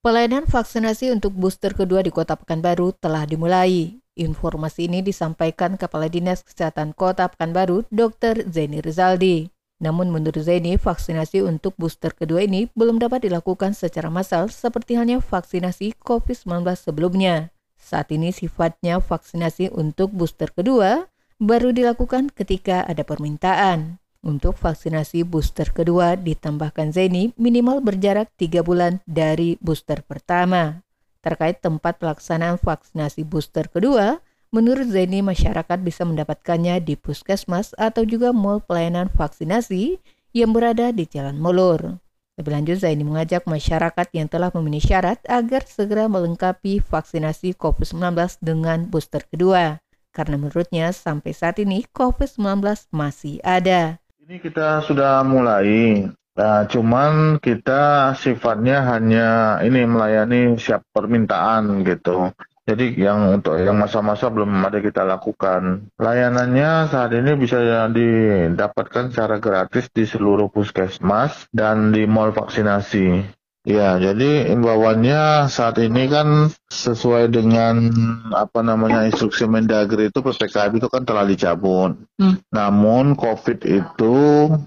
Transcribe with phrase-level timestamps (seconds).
[0.00, 4.00] Pelayanan vaksinasi untuk booster kedua di Kota Pekanbaru telah dimulai.
[4.16, 8.48] Informasi ini disampaikan Kepala Dinas Kesehatan Kota Pekanbaru, Dr.
[8.48, 9.52] Zaini Rizaldi.
[9.76, 15.20] Namun menurut Zaini, vaksinasi untuk booster kedua ini belum dapat dilakukan secara massal seperti halnya
[15.20, 16.48] vaksinasi COVID-19
[16.80, 17.52] sebelumnya.
[17.76, 24.00] Saat ini sifatnya vaksinasi untuk booster kedua baru dilakukan ketika ada permintaan.
[24.20, 30.84] Untuk vaksinasi booster kedua ditambahkan Zeni minimal berjarak 3 bulan dari booster pertama.
[31.24, 34.20] Terkait tempat pelaksanaan vaksinasi booster kedua,
[34.52, 39.96] menurut Zeni masyarakat bisa mendapatkannya di puskesmas atau juga mall pelayanan vaksinasi
[40.36, 41.96] yang berada di Jalan Molor.
[42.40, 48.88] Lebih lanjut, Zaini mengajak masyarakat yang telah memenuhi syarat agar segera melengkapi vaksinasi COVID-19 dengan
[48.88, 49.84] booster kedua.
[50.08, 52.64] Karena menurutnya sampai saat ini COVID-19
[52.96, 53.99] masih ada.
[54.30, 56.06] Ini kita sudah mulai.
[56.38, 62.30] Nah, cuman kita sifatnya hanya ini melayani siap permintaan gitu.
[62.62, 65.90] Jadi yang untuk yang masa-masa belum ada kita lakukan.
[65.98, 73.39] Layanannya saat ini bisa didapatkan secara gratis di seluruh puskesmas dan di mall vaksinasi.
[73.60, 77.92] Ya, jadi imbauannya saat ini kan sesuai dengan
[78.32, 81.92] apa namanya instruksi Mendagri itu PPKM itu kan telah dicabut.
[82.16, 82.40] Hmm.
[82.48, 84.16] Namun COVID itu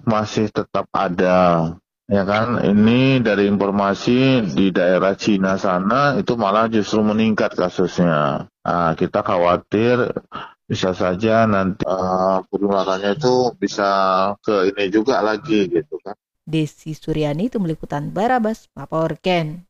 [0.05, 1.73] masih tetap ada.
[2.05, 8.45] Ya kan, ini dari informasi di daerah Cina sana itu malah justru meningkat kasusnya.
[8.61, 10.13] Nah, kita khawatir
[10.69, 13.89] bisa saja nanti uh, penularannya itu bisa
[14.45, 16.13] ke ini juga lagi gitu kan.
[16.49, 19.61] Desi Suryani itu meliputan Barabas Maporken.